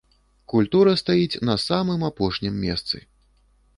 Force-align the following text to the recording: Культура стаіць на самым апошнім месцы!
Культура 0.53 0.93
стаіць 1.01 1.41
на 1.49 1.55
самым 1.67 2.07
апошнім 2.13 2.59
месцы! 2.67 2.97